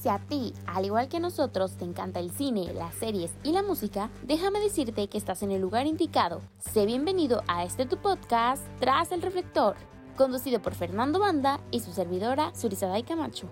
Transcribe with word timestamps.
Si 0.00 0.08
a 0.08 0.20
ti, 0.20 0.54
al 0.66 0.84
igual 0.84 1.08
que 1.08 1.18
nosotros, 1.18 1.76
te 1.76 1.84
encanta 1.84 2.20
el 2.20 2.30
cine, 2.30 2.72
las 2.72 2.94
series 2.94 3.32
y 3.42 3.50
la 3.50 3.62
música, 3.62 4.10
déjame 4.22 4.60
decirte 4.60 5.08
que 5.08 5.18
estás 5.18 5.42
en 5.42 5.50
el 5.50 5.60
lugar 5.60 5.88
indicado. 5.88 6.40
Sé 6.58 6.86
bienvenido 6.86 7.42
a 7.48 7.64
este 7.64 7.84
tu 7.84 7.96
podcast, 7.96 8.62
Tras 8.78 9.10
el 9.10 9.22
Reflector, 9.22 9.74
conducido 10.16 10.62
por 10.62 10.76
Fernando 10.76 11.18
Banda 11.18 11.58
y 11.72 11.80
su 11.80 11.92
servidora, 11.92 12.54
Surizaday 12.54 13.02
Camacho. 13.02 13.50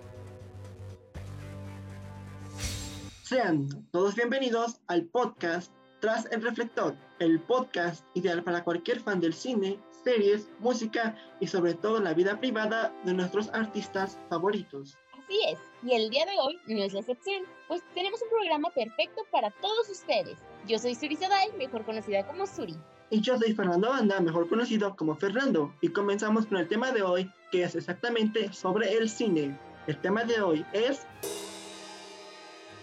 Sean 3.23 3.67
todos 3.91 4.15
bienvenidos 4.15 4.79
al 4.87 5.03
podcast 5.03 5.73
Tras 5.99 6.31
el 6.31 6.41
Reflector, 6.41 6.95
el 7.19 7.41
podcast 7.41 8.05
ideal 8.13 8.41
para 8.41 8.63
cualquier 8.63 9.01
fan 9.01 9.19
del 9.19 9.33
cine, 9.33 9.81
series, 10.01 10.47
música 10.59 11.13
y 11.41 11.47
sobre 11.47 11.73
todo 11.73 11.99
la 11.99 12.13
vida 12.13 12.39
privada 12.39 12.95
de 13.03 13.13
nuestros 13.13 13.49
artistas 13.49 14.17
favoritos. 14.29 14.97
Así 15.27 15.41
es, 15.45 15.59
y 15.83 15.93
el 15.93 16.09
día 16.09 16.25
de 16.25 16.39
hoy 16.39 16.57
no 16.67 16.81
es 16.81 16.93
la 16.93 17.01
excepción, 17.01 17.43
pues 17.67 17.83
tenemos 17.93 18.21
un 18.21 18.29
programa 18.29 18.69
perfecto 18.69 19.23
para 19.29 19.51
todos 19.51 19.89
ustedes. 19.89 20.37
Yo 20.65 20.79
soy 20.79 20.95
Suri 20.95 21.17
Sadai, 21.17 21.51
mejor 21.57 21.83
conocida 21.83 22.25
como 22.25 22.47
Suri. 22.47 22.77
Y 23.09 23.19
yo 23.19 23.37
soy 23.37 23.53
Fernando 23.53 23.89
Banda, 23.89 24.21
mejor 24.21 24.47
conocido 24.47 24.95
como 24.95 25.17
Fernando, 25.17 25.73
y 25.81 25.89
comenzamos 25.89 26.45
con 26.45 26.59
el 26.59 26.69
tema 26.69 26.93
de 26.93 27.01
hoy, 27.01 27.29
que 27.51 27.63
es 27.63 27.75
exactamente 27.75 28.53
sobre 28.53 28.93
el 28.93 29.09
cine. 29.09 29.59
El 29.87 29.99
tema 29.99 30.23
de 30.23 30.39
hoy 30.39 30.65
es 30.71 31.05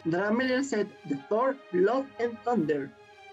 Drama 0.04 0.62
set 0.62 0.86
de 1.04 1.16
Thor, 1.30 1.56
Love 1.72 2.06
and 2.20 2.44
Thunder, 2.44 2.90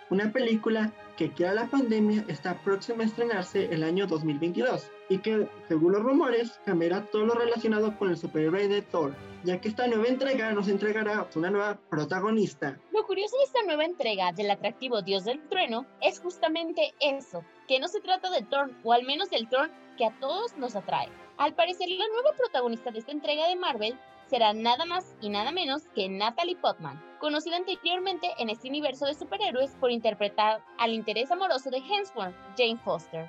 una 0.10 0.32
película 0.32 0.94
que 1.22 1.36
que 1.36 1.54
la 1.54 1.68
pandemia 1.68 2.26
está 2.28 2.58
próxima 2.64 3.04
a 3.04 3.06
estrenarse 3.06 3.66
el 3.66 3.84
año 3.84 4.08
2022 4.08 4.90
y 5.08 5.20
que, 5.20 5.48
según 5.68 5.92
los 5.92 6.02
rumores, 6.02 6.60
cambiará 6.66 7.06
todo 7.06 7.28
lo 7.28 7.36
relacionado 7.36 7.96
con 7.96 8.10
el 8.10 8.18
superhéroe 8.18 8.68
de 8.68 8.82
Thor, 8.82 9.16
ya 9.44 9.62
que 9.62 9.68
esta 9.68 9.86
nueva 9.86 10.08
entrega 10.08 10.52
nos 10.52 10.68
entregará 10.68 11.28
una 11.36 11.52
nueva 11.52 11.80
protagonista. 11.92 12.80
Lo 12.92 13.06
curioso 13.06 13.38
de 13.38 13.44
esta 13.44 13.62
nueva 13.68 13.86
entrega 13.86 14.32
del 14.32 14.50
atractivo 14.50 15.04
Dios 15.04 15.26
del 15.26 15.48
Trueno 15.48 15.86
es 16.02 16.20
justamente 16.20 16.96
eso, 17.00 17.44
que 17.68 17.80
no 17.80 17.88
se 17.88 18.02
trata 18.02 18.32
de 18.32 18.42
Thor, 18.42 18.72
o 18.84 18.92
al 18.92 19.04
menos 19.04 19.30
del 19.30 19.48
Thor 19.48 19.70
que 19.98 20.06
a 20.06 20.20
todos 20.20 20.58
nos 20.58 20.76
atrae. 20.76 21.10
Al 21.38 21.54
parecer, 21.54 21.88
la 21.90 22.08
nueva 22.08 22.36
protagonista 22.36 22.90
de 22.90 22.98
esta 22.98 23.12
entrega 23.12 23.48
de 23.48 23.56
Marvel 23.58 23.96
será 24.32 24.54
nada 24.54 24.86
más 24.86 25.14
y 25.20 25.28
nada 25.28 25.52
menos 25.52 25.84
que 25.94 26.08
Natalie 26.08 26.56
Portman, 26.56 27.04
conocida 27.20 27.58
anteriormente 27.58 28.30
en 28.40 28.50
este 28.50 28.70
universo 28.70 29.06
de 29.06 29.14
superhéroes 29.14 29.72
por 29.72 29.92
interpretar 29.92 30.64
al 30.78 30.94
interés 30.94 31.30
amoroso 31.32 31.70
de 31.70 31.80
Hemsworth, 31.80 32.34
Jane 32.58 32.78
Foster. 32.78 33.28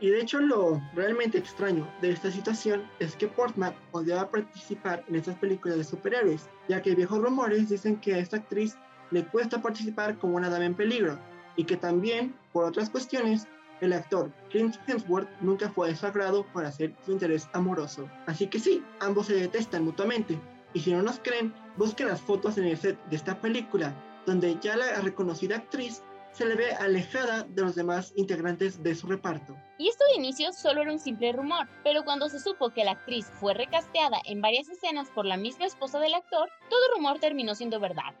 Y 0.00 0.10
de 0.10 0.22
hecho 0.22 0.40
lo 0.40 0.82
realmente 0.92 1.38
extraño 1.38 1.88
de 2.00 2.10
esta 2.10 2.32
situación 2.32 2.90
es 2.98 3.14
que 3.14 3.28
Portman 3.28 3.72
odiaba 3.92 4.28
participar 4.28 5.04
en 5.06 5.14
estas 5.14 5.36
películas 5.36 5.78
de 5.78 5.84
superhéroes, 5.84 6.50
ya 6.68 6.82
que 6.82 6.96
viejos 6.96 7.20
rumores 7.20 7.68
dicen 7.68 8.00
que 8.00 8.14
a 8.14 8.18
esta 8.18 8.38
actriz 8.38 8.76
le 9.12 9.24
cuesta 9.24 9.62
participar 9.62 10.18
como 10.18 10.34
una 10.34 10.50
dama 10.50 10.64
en 10.64 10.74
peligro, 10.74 11.16
y 11.54 11.62
que 11.62 11.76
también, 11.76 12.34
por 12.52 12.64
otras 12.64 12.90
cuestiones, 12.90 13.46
el 13.80 13.92
actor 13.92 14.32
Chris 14.50 14.78
Hemsworth 14.86 15.28
nunca 15.40 15.70
fue 15.70 15.88
desagrado 15.88 16.44
para 16.52 16.68
hacer 16.68 16.94
su 17.04 17.12
interés 17.12 17.48
amoroso. 17.52 18.08
Así 18.26 18.46
que 18.46 18.58
sí, 18.58 18.84
ambos 19.00 19.26
se 19.26 19.34
detestan 19.34 19.84
mutuamente. 19.84 20.38
Y 20.72 20.80
si 20.80 20.92
no 20.92 21.02
nos 21.02 21.18
creen, 21.18 21.52
busquen 21.76 22.08
las 22.08 22.20
fotos 22.20 22.58
en 22.58 22.64
el 22.64 22.76
set 22.76 22.98
de 23.06 23.16
esta 23.16 23.40
película, 23.40 23.94
donde 24.26 24.56
ya 24.60 24.76
la 24.76 25.00
reconocida 25.00 25.56
actriz 25.56 26.02
se 26.32 26.46
le 26.46 26.54
ve 26.54 26.72
alejada 26.72 27.44
de 27.44 27.62
los 27.62 27.74
demás 27.74 28.12
integrantes 28.16 28.82
de 28.82 28.94
su 28.94 29.06
reparto. 29.06 29.56
Y 29.78 29.88
esto 29.88 30.04
de 30.06 30.18
inicio 30.18 30.52
solo 30.52 30.82
era 30.82 30.92
un 30.92 30.98
simple 30.98 31.32
rumor, 31.32 31.68
pero 31.82 32.04
cuando 32.04 32.28
se 32.28 32.38
supo 32.38 32.70
que 32.70 32.84
la 32.84 32.92
actriz 32.92 33.26
fue 33.40 33.54
recasteada 33.54 34.18
en 34.24 34.40
varias 34.40 34.68
escenas 34.68 35.08
por 35.10 35.24
la 35.24 35.36
misma 35.36 35.66
esposa 35.66 35.98
del 35.98 36.14
actor, 36.14 36.48
todo 36.68 36.94
rumor 36.94 37.18
terminó 37.18 37.54
siendo 37.54 37.80
verdad. 37.80 38.14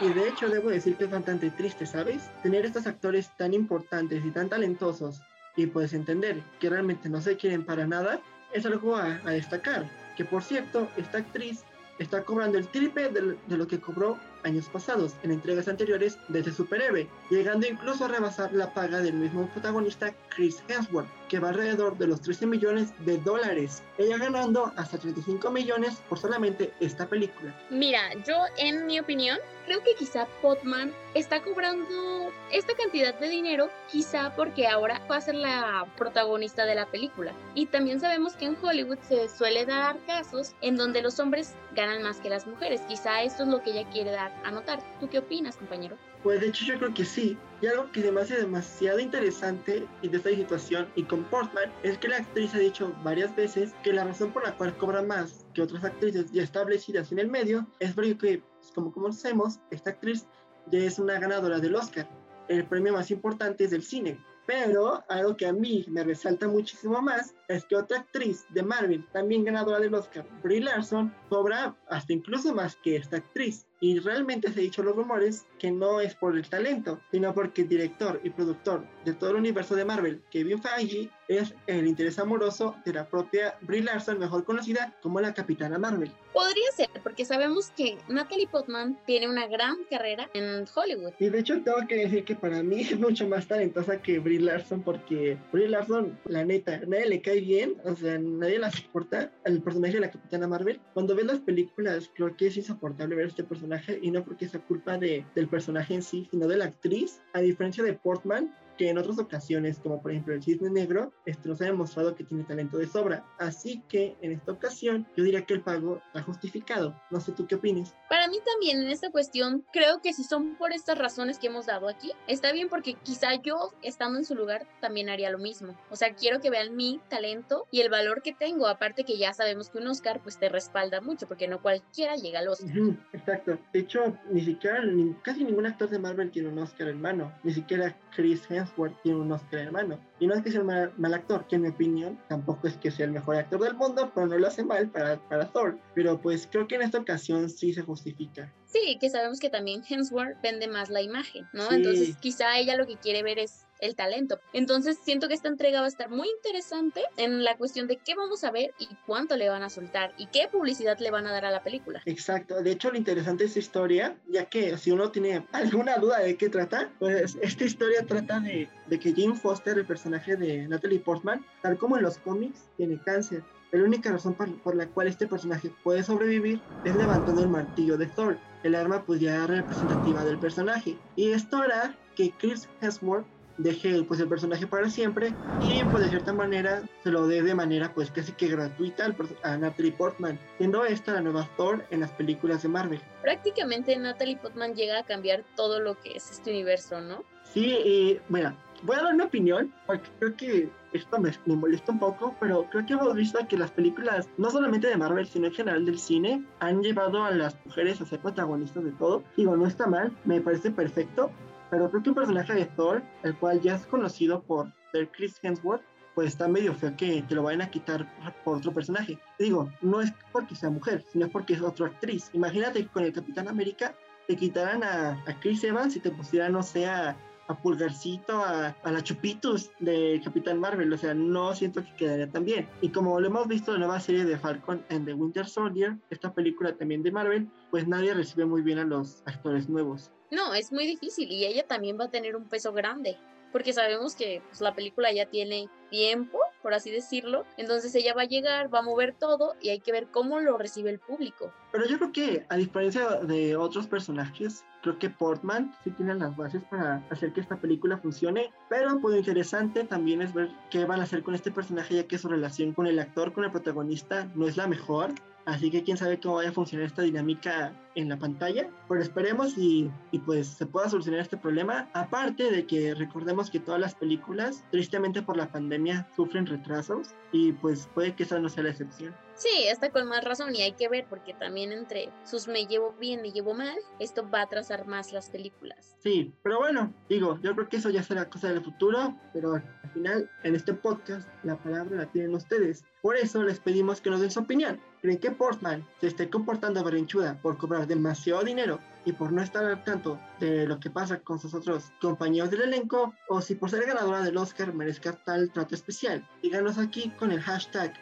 Y 0.00 0.08
de 0.10 0.28
hecho 0.28 0.48
debo 0.48 0.68
decir 0.68 0.96
que 0.96 1.04
es 1.04 1.10
bastante 1.10 1.50
triste, 1.50 1.86
¿sabes? 1.86 2.30
Tener 2.42 2.66
estos 2.66 2.86
actores 2.86 3.30
tan 3.38 3.54
importantes 3.54 4.24
y 4.24 4.30
tan 4.30 4.48
talentosos 4.48 5.22
y 5.56 5.66
puedes 5.66 5.94
entender 5.94 6.42
que 6.60 6.68
realmente 6.68 7.08
no 7.08 7.20
se 7.22 7.36
quieren 7.36 7.64
para 7.64 7.86
nada, 7.86 8.20
es 8.52 8.66
algo 8.66 8.96
a, 8.96 9.18
destacar. 9.24 9.88
Que 10.16 10.24
por 10.24 10.42
cierto, 10.42 10.88
esta 10.98 11.18
actriz 11.18 11.64
está 11.98 12.24
cobrando 12.24 12.58
el 12.58 12.68
triple 12.68 13.08
de, 13.08 13.56
lo 13.56 13.66
que 13.66 13.80
cobró 13.80 14.18
años 14.44 14.66
pasados 14.72 15.14
en 15.22 15.30
entregas 15.30 15.68
anteriores 15.68 16.18
de 16.28 16.40
ese 16.40 16.52
superhéroe, 16.52 17.08
llegando 17.30 17.66
incluso 17.66 18.04
a 18.04 18.08
rebasar 18.08 18.52
la 18.52 18.72
paga 18.72 19.00
del 19.00 19.14
mismo 19.14 19.48
protagonista 19.48 20.14
Chris 20.28 20.62
Hemsworth, 20.68 21.08
que 21.28 21.38
va 21.38 21.48
alrededor 21.48 21.98
de 21.98 22.06
los 22.06 22.20
13 22.22 22.46
millones 22.46 22.92
de 23.04 23.18
dólares, 23.18 23.82
ella 23.98 24.18
ganando 24.18 24.72
hasta 24.76 24.98
35 24.98 25.50
millones 25.50 26.02
por 26.08 26.18
solamente 26.18 26.72
esta 26.80 27.06
película. 27.06 27.54
Mira, 27.70 28.00
yo 28.26 28.36
en 28.58 28.86
mi 28.86 29.00
opinión 29.00 29.38
creo 29.66 29.82
que 29.82 29.94
quizá 29.96 30.26
Potman 30.40 30.92
está 31.14 31.42
cobrando 31.42 32.32
esta 32.52 32.74
cantidad 32.74 33.14
de 33.18 33.28
dinero 33.28 33.68
quizá 33.90 34.32
porque 34.36 34.68
ahora 34.68 35.02
va 35.10 35.16
a 35.16 35.20
ser 35.20 35.34
la 35.34 35.86
protagonista 35.96 36.64
de 36.64 36.76
la 36.76 36.86
película. 36.86 37.32
Y 37.54 37.66
también 37.66 38.00
sabemos 38.00 38.34
que 38.34 38.46
en 38.46 38.56
Hollywood 38.62 38.98
se 39.08 39.28
suele 39.28 39.66
dar 39.66 39.98
casos 40.06 40.54
en 40.60 40.76
donde 40.76 41.02
los 41.02 41.18
hombres 41.18 41.54
ganan 41.74 42.02
más 42.02 42.18
que 42.18 42.30
las 42.30 42.46
mujeres. 42.46 42.80
Quizá 42.82 43.22
esto 43.22 43.42
es 43.42 43.48
lo 43.48 43.62
que 43.62 43.72
ella 43.72 43.88
quiere 43.90 44.12
dar 44.12 44.35
a 44.44 44.50
notar. 44.50 44.80
¿Tú 45.00 45.08
qué 45.08 45.18
opinas, 45.18 45.56
compañero? 45.56 45.96
Pues 46.22 46.40
de 46.40 46.48
hecho 46.48 46.64
yo 46.64 46.78
creo 46.78 46.94
que 46.94 47.04
sí. 47.04 47.36
Y 47.60 47.66
algo 47.66 47.90
que 47.92 48.10
me 48.10 48.20
hace 48.20 48.36
demasiado 48.36 48.98
interesante 48.98 49.86
de 50.02 50.16
esta 50.16 50.30
situación 50.30 50.88
y 50.94 51.04
con 51.04 51.24
Portman 51.24 51.72
es 51.82 51.98
que 51.98 52.08
la 52.08 52.18
actriz 52.18 52.54
ha 52.54 52.58
dicho 52.58 52.94
varias 53.02 53.34
veces 53.34 53.72
que 53.82 53.92
la 53.92 54.04
razón 54.04 54.32
por 54.32 54.44
la 54.44 54.56
cual 54.56 54.76
cobra 54.76 55.02
más 55.02 55.46
que 55.54 55.62
otras 55.62 55.84
actrices 55.84 56.30
ya 56.32 56.42
establecidas 56.42 57.12
en 57.12 57.18
el 57.18 57.28
medio 57.28 57.66
es 57.78 57.92
porque, 57.92 58.14
pues, 58.14 58.40
como 58.74 58.92
conocemos, 58.92 59.60
esta 59.70 59.90
actriz 59.90 60.26
ya 60.66 60.80
es 60.80 60.98
una 60.98 61.18
ganadora 61.18 61.58
del 61.58 61.76
Oscar, 61.76 62.08
el 62.48 62.66
premio 62.66 62.92
más 62.92 63.10
importante 63.10 63.68
del 63.68 63.82
cine. 63.82 64.18
Pero 64.46 65.02
algo 65.08 65.36
que 65.36 65.46
a 65.46 65.52
mí 65.52 65.84
me 65.88 66.04
resalta 66.04 66.46
muchísimo 66.46 67.02
más 67.02 67.34
es 67.48 67.64
que 67.64 67.74
otra 67.74 67.98
actriz 67.98 68.46
de 68.50 68.62
Marvel, 68.62 69.04
también 69.12 69.44
ganadora 69.44 69.80
del 69.80 69.94
Oscar, 69.94 70.24
Brie 70.42 70.60
Larson, 70.60 71.12
cobra 71.28 71.76
hasta 71.88 72.12
incluso 72.12 72.54
más 72.54 72.76
que 72.76 72.96
esta 72.96 73.16
actriz. 73.16 73.66
Y 73.80 73.98
realmente 73.98 74.50
se 74.50 74.60
ha 74.60 74.62
dicho 74.62 74.82
los 74.82 74.96
rumores 74.96 75.44
que 75.58 75.70
no 75.70 76.00
es 76.00 76.14
por 76.14 76.36
el 76.36 76.48
talento, 76.48 77.00
sino 77.10 77.34
porque 77.34 77.62
el 77.62 77.68
director 77.68 78.20
y 78.24 78.30
productor 78.30 78.86
de 79.04 79.12
todo 79.12 79.30
el 79.30 79.36
universo 79.36 79.74
de 79.74 79.84
Marvel, 79.84 80.22
Kevin 80.30 80.62
Feige, 80.62 81.10
es 81.28 81.54
el 81.66 81.86
interés 81.86 82.18
amoroso 82.18 82.76
de 82.84 82.92
la 82.92 83.08
propia 83.08 83.58
Brie 83.62 83.82
Larson, 83.82 84.18
mejor 84.18 84.44
conocida 84.44 84.96
como 85.02 85.20
la 85.20 85.34
Capitana 85.34 85.76
Marvel. 85.76 86.10
Podría 86.32 86.70
ser, 86.74 86.88
porque 87.02 87.24
sabemos 87.24 87.70
que 87.70 87.98
Natalie 88.08 88.46
Portman 88.46 88.98
tiene 89.06 89.28
una 89.28 89.46
gran 89.48 89.76
carrera 89.90 90.30
en 90.34 90.64
Hollywood. 90.72 91.12
Y 91.18 91.28
de 91.28 91.40
hecho 91.40 91.60
tengo 91.62 91.86
que 91.88 91.96
decir 91.96 92.24
que 92.24 92.36
para 92.36 92.62
mí 92.62 92.82
es 92.82 92.98
mucho 92.98 93.26
más 93.26 93.48
talentosa 93.48 94.00
que 94.00 94.20
Brie 94.20 94.40
Larson, 94.40 94.82
porque 94.82 95.36
Brie 95.52 95.68
Larson, 95.68 96.18
la 96.26 96.44
neta, 96.44 96.80
nadie 96.86 97.08
le 97.08 97.22
cae 97.22 97.40
bien, 97.40 97.74
o 97.84 97.96
sea, 97.96 98.18
nadie 98.18 98.58
la 98.58 98.70
soporta, 98.70 99.32
el 99.44 99.62
personaje 99.62 99.94
de 99.94 100.00
la 100.00 100.10
Capitana 100.10 100.46
Marvel. 100.46 100.80
Cuando 100.94 101.16
ves 101.16 101.26
las 101.26 101.40
películas, 101.40 102.10
creo 102.14 102.36
que 102.36 102.46
es 102.46 102.56
insoportable 102.56 103.16
ver 103.16 103.26
este 103.26 103.42
personaje 103.42 103.65
y 104.00 104.10
no 104.10 104.24
porque 104.24 104.48
sea 104.48 104.60
culpa 104.60 104.98
de, 104.98 105.24
del 105.34 105.48
personaje 105.48 105.94
en 105.94 106.02
sí, 106.02 106.28
sino 106.30 106.46
de 106.46 106.56
la 106.56 106.66
actriz, 106.66 107.20
a 107.32 107.40
diferencia 107.40 107.82
de 107.84 107.94
Portman, 107.94 108.54
que 108.76 108.90
en 108.90 108.98
otras 108.98 109.18
ocasiones, 109.18 109.78
como 109.78 110.00
por 110.00 110.10
ejemplo 110.10 110.34
el 110.34 110.42
Cisne 110.42 110.70
Negro, 110.70 111.12
esto 111.24 111.48
nos 111.48 111.60
ha 111.60 111.64
demostrado 111.64 112.14
que 112.14 112.24
tiene 112.24 112.44
talento 112.44 112.78
de 112.78 112.86
sobra. 112.86 113.24
Así 113.38 113.82
que 113.88 114.16
en 114.20 114.32
esta 114.32 114.52
ocasión 114.52 115.06
yo 115.16 115.24
diría 115.24 115.44
que 115.44 115.54
el 115.54 115.62
pago 115.62 116.00
está 116.06 116.22
justificado. 116.22 116.94
No 117.10 117.20
sé 117.20 117.32
tú 117.32 117.46
qué 117.46 117.56
opinas. 117.56 117.94
Para 118.08 118.28
mí 118.28 118.38
también 118.44 118.82
en 118.82 118.88
esta 118.88 119.10
cuestión, 119.10 119.64
creo 119.72 120.00
que 120.00 120.12
si 120.12 120.24
son 120.24 120.56
por 120.56 120.72
estas 120.72 120.98
razones 120.98 121.38
que 121.38 121.48
hemos 121.48 121.66
dado 121.66 121.88
aquí, 121.88 122.12
está 122.26 122.52
bien 122.52 122.68
porque 122.68 122.94
quizá 123.02 123.34
yo, 123.42 123.72
estando 123.82 124.18
en 124.18 124.24
su 124.24 124.34
lugar, 124.34 124.66
también 124.80 125.08
haría 125.08 125.30
lo 125.30 125.38
mismo. 125.38 125.76
O 125.90 125.96
sea, 125.96 126.14
quiero 126.14 126.40
que 126.40 126.50
vean 126.50 126.76
mi 126.76 127.00
talento 127.08 127.66
y 127.70 127.80
el 127.80 127.90
valor 127.90 128.22
que 128.22 128.32
tengo, 128.32 128.66
aparte 128.66 129.04
que 129.04 129.18
ya 129.18 129.32
sabemos 129.32 129.70
que 129.70 129.78
un 129.78 129.88
Oscar 129.88 130.20
pues 130.22 130.38
te 130.38 130.48
respalda 130.48 131.00
mucho, 131.00 131.26
porque 131.26 131.48
no 131.48 131.60
cualquiera 131.62 132.16
llega 132.16 132.40
al 132.40 132.48
Oscar. 132.48 132.76
exacto. 133.12 133.58
De 133.72 133.80
hecho, 133.80 134.16
ni 134.30 134.44
siquiera, 134.44 134.82
casi 135.22 135.44
ningún 135.44 135.66
actor 135.66 135.88
de 135.88 135.98
Marvel 135.98 136.30
tiene 136.30 136.48
un 136.48 136.58
Oscar 136.58 136.88
en 136.88 137.00
mano. 137.00 137.32
Ni 137.42 137.52
siquiera 137.52 137.96
Chris 138.14 138.42
Hemsworth 138.48 138.65
tiene 139.02 139.20
un 139.20 139.32
Oscar 139.32 139.60
hermano. 139.60 139.98
Y 140.18 140.26
no 140.26 140.34
es 140.34 140.42
que 140.42 140.50
sea 140.50 140.60
un 140.60 140.66
mal, 140.66 141.14
actor, 141.14 141.46
que 141.46 141.56
en 141.56 141.62
mi 141.62 141.68
opinión 141.68 142.18
tampoco 142.28 142.68
es 142.68 142.76
que 142.76 142.90
sea 142.90 143.06
el 143.06 143.12
mejor 143.12 143.36
actor 143.36 143.60
del 143.60 143.74
mundo, 143.74 144.10
pero 144.14 144.26
no 144.26 144.38
lo 144.38 144.46
hace 144.46 144.64
mal 144.64 144.88
para, 144.90 145.16
para 145.28 145.50
Thor. 145.52 145.78
Pero 145.94 146.20
pues 146.20 146.48
creo 146.50 146.66
que 146.66 146.76
en 146.76 146.82
esta 146.82 146.98
ocasión 146.98 147.48
sí 147.50 147.74
se 147.74 147.82
justifica. 147.82 148.52
Sí, 148.66 148.98
que 149.00 149.10
sabemos 149.10 149.40
que 149.40 149.50
también 149.50 149.82
Hemsworth 149.88 150.40
vende 150.42 150.68
más 150.68 150.90
la 150.90 151.02
imagen, 151.02 151.46
¿no? 151.52 151.70
Entonces 151.70 152.16
quizá 152.16 152.58
ella 152.58 152.76
lo 152.76 152.86
que 152.86 152.96
quiere 152.96 153.22
ver 153.22 153.38
es 153.38 153.65
el 153.80 153.94
talento. 153.94 154.38
Entonces 154.52 154.98
siento 155.02 155.28
que 155.28 155.34
esta 155.34 155.48
entrega 155.48 155.80
va 155.80 155.86
a 155.86 155.88
estar 155.88 156.10
muy 156.10 156.28
interesante 156.28 157.02
en 157.16 157.44
la 157.44 157.56
cuestión 157.56 157.86
de 157.86 157.96
qué 157.96 158.14
vamos 158.14 158.44
a 158.44 158.50
ver 158.50 158.74
y 158.78 158.88
cuánto 159.06 159.36
le 159.36 159.48
van 159.48 159.62
a 159.62 159.70
soltar 159.70 160.12
y 160.16 160.26
qué 160.26 160.48
publicidad 160.50 160.98
le 160.98 161.10
van 161.10 161.26
a 161.26 161.32
dar 161.32 161.44
a 161.44 161.50
la 161.50 161.62
película. 161.62 162.02
Exacto, 162.06 162.62
de 162.62 162.70
hecho 162.70 162.90
lo 162.90 162.98
interesante 162.98 163.44
es 163.44 163.50
esta 163.50 163.60
historia, 163.60 164.16
ya 164.28 164.46
que 164.46 164.76
si 164.78 164.90
uno 164.90 165.10
tiene 165.10 165.46
alguna 165.52 165.96
duda 165.96 166.20
de 166.20 166.36
qué 166.36 166.48
trata, 166.48 166.90
pues 166.98 167.36
esta 167.40 167.64
historia 167.64 168.04
trata 168.06 168.40
de, 168.40 168.68
de 168.86 168.98
que 168.98 169.12
Jane 169.12 169.34
Foster, 169.34 169.78
el 169.78 169.86
personaje 169.86 170.36
de 170.36 170.68
Natalie 170.68 171.00
Portman, 171.00 171.44
tal 171.62 171.78
como 171.78 171.96
en 171.96 172.02
los 172.02 172.18
cómics, 172.18 172.68
tiene 172.76 173.00
cáncer. 173.02 173.42
La 173.72 173.82
única 173.82 174.10
razón 174.10 174.34
por, 174.34 174.76
la 174.76 174.86
cual 174.86 175.08
este 175.08 175.26
personaje 175.26 175.70
puede 175.82 176.02
sobrevivir 176.02 176.60
es 176.84 176.94
levantando 176.94 177.42
el 177.42 177.48
martillo 177.48 177.98
de 177.98 178.06
Thor, 178.06 178.38
el 178.62 178.74
arma 178.74 179.04
pues 179.04 179.20
ya 179.20 179.46
representativa 179.46 180.24
del 180.24 180.38
personaje. 180.38 180.96
Y 181.16 181.32
esto 181.32 181.58
hará 181.58 181.94
que 182.14 182.30
Chris 182.38 182.68
Hemsworth 182.80 183.26
deje 183.58 184.02
pues 184.02 184.20
el 184.20 184.28
personaje 184.28 184.66
para 184.66 184.88
siempre 184.90 185.32
y 185.62 185.82
pues 185.84 186.04
de 186.04 186.10
cierta 186.10 186.32
manera 186.32 186.82
se 187.02 187.10
lo 187.10 187.26
dé 187.26 187.42
de 187.42 187.54
manera 187.54 187.92
pues 187.94 188.10
casi 188.10 188.32
que 188.32 188.48
gratuita 188.48 189.14
a 189.42 189.56
Natalie 189.56 189.92
Portman, 189.92 190.38
siendo 190.58 190.84
esta 190.84 191.14
la 191.14 191.20
nueva 191.20 191.48
Thor 191.56 191.84
en 191.90 192.00
las 192.00 192.10
películas 192.12 192.62
de 192.62 192.68
Marvel. 192.68 193.00
Prácticamente 193.22 193.96
Natalie 193.96 194.36
Portman 194.36 194.74
llega 194.74 194.98
a 194.98 195.02
cambiar 195.04 195.44
todo 195.56 195.80
lo 195.80 195.98
que 196.00 196.16
es 196.16 196.30
este 196.30 196.50
universo, 196.50 197.00
¿no? 197.00 197.24
Sí, 197.44 197.66
y 197.66 198.20
bueno, 198.28 198.56
voy 198.82 198.96
a 198.96 199.02
dar 199.02 199.14
una 199.14 199.24
opinión 199.24 199.72
porque 199.86 200.08
creo 200.18 200.36
que 200.36 200.70
esto 200.92 201.18
me, 201.18 201.30
me, 201.44 201.56
molesta 201.56 201.92
un 201.92 201.98
poco, 201.98 202.34
pero 202.40 202.64
creo 202.70 202.86
que 202.86 202.94
hemos 202.94 203.14
visto 203.14 203.38
que 203.48 203.56
las 203.56 203.70
películas, 203.70 204.28
no 204.38 204.50
solamente 204.50 204.88
de 204.88 204.96
Marvel, 204.96 205.26
sino 205.26 205.46
en 205.46 205.52
general 205.52 205.84
del 205.84 205.98
cine, 205.98 206.42
han 206.60 206.82
llevado 206.82 207.22
a 207.22 207.30
las 207.30 207.56
mujeres 207.66 208.00
a 208.00 208.06
ser 208.06 208.20
protagonistas 208.20 208.84
de 208.84 208.92
todo. 208.92 209.22
Digo, 209.36 209.56
no 209.56 209.66
está 209.66 209.86
mal, 209.86 210.12
me 210.24 210.40
parece 210.40 210.70
perfecto, 210.70 211.30
pero 211.70 211.90
creo 211.90 212.02
que 212.02 212.08
un 212.10 212.14
personaje 212.14 212.54
de 212.54 212.64
Thor, 212.66 213.02
el 213.22 213.36
cual 213.36 213.60
ya 213.60 213.74
es 213.74 213.86
conocido 213.86 214.42
por 214.42 214.72
ser 214.92 215.10
Chris 215.10 215.38
Hemsworth, 215.42 215.82
pues 216.16 216.28
está 216.28 216.48
medio 216.48 216.74
feo 216.74 216.96
que 216.96 217.22
te 217.28 217.34
lo 217.34 217.42
vayan 217.42 217.60
a 217.60 217.70
quitar 217.70 218.10
por 218.42 218.56
otro 218.56 218.72
personaje. 218.72 219.18
Digo, 219.38 219.70
no 219.82 220.00
es 220.00 220.12
porque 220.32 220.54
sea 220.54 220.70
mujer, 220.70 221.04
sino 221.12 221.28
porque 221.28 221.52
es 221.52 221.60
otra 221.60 221.88
actriz. 221.88 222.30
Imagínate 222.32 222.82
que 222.82 222.88
con 222.88 223.04
el 223.04 223.12
Capitán 223.12 223.48
América 223.48 223.94
te 224.26 224.34
quitaran 224.34 224.82
a, 224.82 225.22
a 225.26 225.40
Chris 225.40 225.62
Evans 225.62 225.94
y 225.94 226.00
te 226.00 226.10
pusieran, 226.10 226.52
no 226.52 226.62
sé, 226.62 226.86
a, 226.86 227.16
Pulgarcito, 227.62 228.42
a, 228.42 228.74
a, 228.82 228.90
la 228.90 229.02
Chupitus 229.02 229.70
de 229.78 230.20
Capitán 230.24 230.58
Marvel. 230.58 230.92
O 230.92 230.98
sea, 230.98 231.12
no 231.12 231.54
siento 231.54 231.84
que 231.84 231.94
quedaría 231.94 232.28
tan 232.28 232.46
bien. 232.46 232.66
Y 232.80 232.88
como 232.88 233.20
lo 233.20 233.26
hemos 233.26 233.46
visto 233.46 233.74
en 233.74 233.80
la 233.80 233.86
nueva 233.86 234.00
serie 234.00 234.24
de 234.24 234.38
Falcon 234.38 234.84
en 234.88 235.04
The 235.04 235.12
Winter 235.12 235.46
Soldier, 235.46 235.96
esta 236.10 236.32
película 236.32 236.74
también 236.76 237.02
de 237.02 237.12
Marvel, 237.12 237.48
pues 237.70 237.86
nadie 237.86 238.14
recibe 238.14 238.46
muy 238.46 238.62
bien 238.62 238.78
a 238.78 238.84
los 238.84 239.22
actores 239.26 239.68
nuevos. 239.68 240.10
No, 240.30 240.54
es 240.54 240.72
muy 240.72 240.86
difícil 240.86 241.30
y 241.30 241.44
ella 241.44 241.66
también 241.66 241.98
va 241.98 242.04
a 242.04 242.10
tener 242.10 242.34
un 242.36 242.48
peso 242.48 242.72
grande, 242.72 243.16
porque 243.52 243.72
sabemos 243.72 244.16
que 244.16 244.42
pues, 244.48 244.60
la 244.60 244.74
película 244.74 245.12
ya 245.12 245.26
tiene 245.26 245.68
tiempo, 245.88 246.38
por 246.62 246.74
así 246.74 246.90
decirlo, 246.90 247.44
entonces 247.56 247.94
ella 247.94 248.12
va 248.12 248.22
a 248.22 248.26
llegar, 248.26 248.74
va 248.74 248.80
a 248.80 248.82
mover 248.82 249.14
todo 249.14 249.54
y 249.60 249.68
hay 249.68 249.78
que 249.78 249.92
ver 249.92 250.08
cómo 250.08 250.40
lo 250.40 250.58
recibe 250.58 250.90
el 250.90 250.98
público. 250.98 251.52
Pero 251.70 251.86
yo 251.86 251.96
creo 251.98 252.12
que 252.12 252.46
a 252.48 252.56
diferencia 252.56 253.20
de 253.20 253.56
otros 253.56 253.86
personajes, 253.86 254.64
creo 254.82 254.98
que 254.98 255.10
Portman 255.10 255.72
sí 255.84 255.90
tiene 255.90 256.16
las 256.16 256.36
bases 256.36 256.62
para 256.70 257.06
hacer 257.10 257.32
que 257.32 257.40
esta 257.40 257.56
película 257.60 257.98
funcione, 257.98 258.52
pero 258.68 259.00
pues 259.00 259.16
interesante 259.16 259.84
también 259.84 260.22
es 260.22 260.34
ver 260.34 260.50
qué 260.70 260.84
van 260.84 261.00
a 261.00 261.04
hacer 261.04 261.22
con 261.22 261.36
este 261.36 261.52
personaje 261.52 261.94
ya 261.94 262.08
que 262.08 262.18
su 262.18 262.28
relación 262.28 262.72
con 262.72 262.88
el 262.88 262.98
actor, 262.98 263.32
con 263.32 263.44
el 263.44 263.52
protagonista 263.52 264.28
no 264.34 264.48
es 264.48 264.56
la 264.56 264.66
mejor 264.66 265.14
Así 265.46 265.70
que 265.70 265.84
quién 265.84 265.96
sabe 265.96 266.20
cómo 266.20 266.36
vaya 266.36 266.50
a 266.50 266.52
funcionar 266.52 266.86
esta 266.86 267.02
dinámica 267.02 267.72
en 267.94 268.08
la 268.08 268.18
pantalla. 268.18 268.68
Pero 268.88 269.00
esperemos 269.00 269.56
y, 269.56 269.90
y, 270.10 270.18
pues 270.18 270.48
se 270.48 270.66
pueda 270.66 270.88
solucionar 270.88 271.20
este 271.20 271.36
problema. 271.36 271.88
Aparte 271.94 272.50
de 272.50 272.66
que 272.66 272.94
recordemos 272.94 273.50
que 273.50 273.60
todas 273.60 273.80
las 273.80 273.94
películas, 273.94 274.64
tristemente 274.70 275.22
por 275.22 275.36
la 275.36 275.50
pandemia, 275.50 276.08
sufren 276.16 276.46
retrasos 276.46 277.14
y 277.32 277.52
pues 277.52 277.88
puede 277.94 278.14
que 278.14 278.24
esa 278.24 278.38
no 278.38 278.48
sea 278.48 278.64
la 278.64 278.70
excepción. 278.70 279.14
Sí, 279.34 279.66
está 279.68 279.90
con 279.90 280.08
más 280.08 280.24
razón 280.24 280.54
y 280.54 280.62
hay 280.62 280.72
que 280.72 280.88
ver 280.88 281.06
porque 281.08 281.34
también 281.34 281.70
entre 281.70 282.10
sus 282.24 282.48
me 282.48 282.66
llevo 282.66 282.94
bien, 282.98 283.20
me 283.20 283.32
llevo 283.32 283.52
mal, 283.52 283.76
esto 284.00 284.28
va 284.30 284.40
a 284.40 284.44
atrasar 284.44 284.86
más 284.86 285.12
las 285.12 285.28
películas. 285.28 285.94
Sí, 285.98 286.32
pero 286.42 286.58
bueno, 286.58 286.94
digo, 287.08 287.38
yo 287.42 287.54
creo 287.54 287.68
que 287.68 287.76
eso 287.76 287.90
ya 287.90 288.02
será 288.02 288.30
cosa 288.30 288.48
del 288.48 288.62
futuro, 288.62 289.14
pero 289.34 289.54
al 289.54 289.90
final 289.92 290.30
en 290.42 290.54
este 290.54 290.72
podcast 290.72 291.28
la 291.42 291.56
palabra 291.58 291.96
la 291.96 292.06
tienen 292.06 292.34
ustedes. 292.34 292.82
Por 293.02 293.16
eso 293.16 293.42
les 293.42 293.60
pedimos 293.60 294.00
que 294.00 294.08
nos 294.08 294.20
den 294.20 294.30
su 294.30 294.40
opinión. 294.40 294.80
¿Creen 295.06 295.20
que 295.20 295.30
Portman 295.30 295.86
se 296.00 296.08
esté 296.08 296.28
comportando 296.28 296.82
berrinchuda 296.82 297.40
por 297.40 297.56
cobrar 297.56 297.86
demasiado 297.86 298.42
dinero 298.42 298.80
y 299.04 299.12
por 299.12 299.32
no 299.32 299.40
estar 299.40 299.64
al 299.64 299.84
tanto 299.84 300.18
de 300.40 300.66
lo 300.66 300.80
que 300.80 300.90
pasa 300.90 301.20
con 301.20 301.38
sus 301.38 301.54
otros 301.54 301.92
compañeros 302.00 302.50
del 302.50 302.62
elenco? 302.62 303.14
¿O 303.28 303.40
si 303.40 303.54
por 303.54 303.70
ser 303.70 303.86
ganadora 303.86 304.20
del 304.22 304.36
Oscar 304.36 304.74
merezca 304.74 305.12
tal 305.12 305.52
trato 305.52 305.76
especial? 305.76 306.28
Díganos 306.42 306.76
aquí 306.76 307.10
con 307.10 307.30
el 307.30 307.40
hashtag 307.40 307.94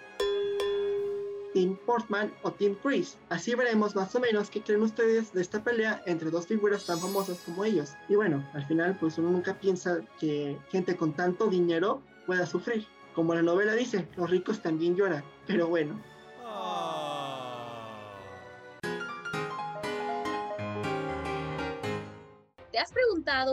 Team 1.52 1.78
Portman 1.84 2.32
o 2.42 2.50
Team 2.52 2.74
Chris. 2.82 3.18
Así 3.28 3.54
veremos 3.54 3.94
más 3.94 4.14
o 4.14 4.20
menos 4.20 4.48
qué 4.48 4.62
creen 4.62 4.80
ustedes 4.80 5.30
de 5.34 5.42
esta 5.42 5.62
pelea 5.62 6.02
entre 6.06 6.30
dos 6.30 6.46
figuras 6.46 6.86
tan 6.86 6.98
famosas 6.98 7.38
como 7.44 7.66
ellos. 7.66 7.92
Y 8.08 8.14
bueno, 8.14 8.42
al 8.54 8.64
final 8.64 8.96
pues 8.98 9.18
uno 9.18 9.30
nunca 9.30 9.60
piensa 9.60 9.98
que 10.18 10.58
gente 10.70 10.96
con 10.96 11.12
tanto 11.12 11.48
dinero 11.48 12.00
pueda 12.24 12.46
sufrir. 12.46 12.86
Como 13.14 13.34
la 13.34 13.42
novela 13.42 13.74
dice, 13.74 14.08
los 14.16 14.30
ricos 14.30 14.62
también 14.62 14.96
lloran. 14.96 15.22
Pero 15.46 15.68
bueno. 15.68 16.13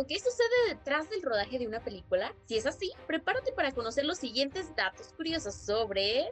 Qué 0.08 0.20
sucede 0.20 0.70
detrás 0.70 1.10
del 1.10 1.22
rodaje 1.22 1.58
de 1.58 1.68
una 1.68 1.80
película? 1.80 2.34
Si 2.46 2.58
es 2.58 2.66
así, 2.66 2.92
prepárate 3.08 3.52
para 3.54 3.72
conocer 3.72 4.06
los 4.06 4.18
siguientes 4.18 4.76
datos 4.76 5.14
curiosos 5.16 5.56
sobre 5.56 6.32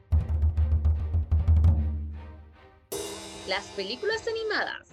las 3.48 3.66
películas 3.76 4.26
animadas. 4.28 4.90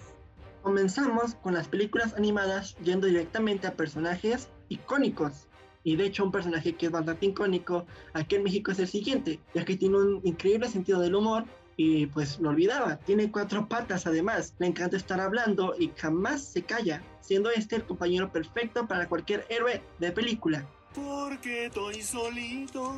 Comenzamos 0.61 1.35
con 1.35 1.53
las 1.53 1.67
películas 1.67 2.13
animadas 2.13 2.75
yendo 2.83 3.07
directamente 3.07 3.67
a 3.67 3.75
personajes 3.75 4.49
icónicos. 4.69 5.47
Y 5.83 5.95
de 5.95 6.05
hecho 6.05 6.23
un 6.23 6.31
personaje 6.31 6.75
que 6.75 6.87
es 6.87 6.91
bastante 6.91 7.27
icónico 7.27 7.85
aquí 8.13 8.35
en 8.35 8.43
México 8.43 8.71
es 8.71 8.79
el 8.79 8.87
siguiente, 8.87 9.39
ya 9.53 9.63
que 9.63 9.77
tiene 9.77 9.97
un 9.97 10.21
increíble 10.23 10.67
sentido 10.67 10.99
del 10.99 11.15
humor 11.15 11.45
y 11.77 12.07
pues 12.07 12.39
lo 12.39 12.49
olvidaba. 12.49 12.97
Tiene 12.97 13.31
cuatro 13.31 13.69
patas 13.69 14.05
además, 14.07 14.55
le 14.59 14.67
encanta 14.67 14.97
estar 14.97 15.21
hablando 15.21 15.75
y 15.79 15.91
jamás 15.95 16.43
se 16.43 16.63
calla, 16.63 17.01
siendo 17.21 17.51
este 17.51 17.77
el 17.77 17.85
compañero 17.85 18.31
perfecto 18.31 18.87
para 18.87 19.07
cualquier 19.07 19.45
héroe 19.49 19.81
de 19.99 20.11
película. 20.11 20.67
Porque 20.93 21.67
estoy 21.67 22.01
solito, 22.01 22.95